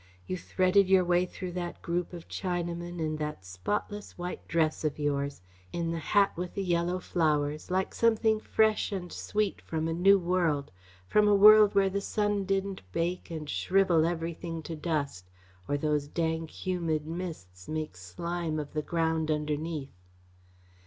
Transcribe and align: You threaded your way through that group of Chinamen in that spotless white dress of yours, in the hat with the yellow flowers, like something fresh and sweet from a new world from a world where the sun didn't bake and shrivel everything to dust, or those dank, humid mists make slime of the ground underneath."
You 0.25 0.35
threaded 0.35 0.89
your 0.89 1.05
way 1.05 1.27
through 1.27 1.51
that 1.51 1.83
group 1.83 2.11
of 2.11 2.27
Chinamen 2.27 2.99
in 2.99 3.17
that 3.17 3.45
spotless 3.45 4.17
white 4.17 4.47
dress 4.47 4.83
of 4.83 4.97
yours, 4.97 5.43
in 5.71 5.91
the 5.91 5.99
hat 5.99 6.35
with 6.35 6.55
the 6.55 6.63
yellow 6.63 6.97
flowers, 6.97 7.69
like 7.69 7.93
something 7.93 8.39
fresh 8.39 8.91
and 8.91 9.11
sweet 9.13 9.61
from 9.61 9.87
a 9.87 9.93
new 9.93 10.17
world 10.17 10.71
from 11.07 11.27
a 11.27 11.35
world 11.35 11.75
where 11.75 11.87
the 11.91 12.01
sun 12.01 12.45
didn't 12.45 12.81
bake 12.91 13.29
and 13.29 13.47
shrivel 13.47 14.03
everything 14.07 14.63
to 14.63 14.75
dust, 14.75 15.29
or 15.69 15.77
those 15.77 16.07
dank, 16.07 16.49
humid 16.49 17.05
mists 17.05 17.67
make 17.69 17.95
slime 17.95 18.57
of 18.57 18.73
the 18.73 18.81
ground 18.81 19.29
underneath." 19.29 19.93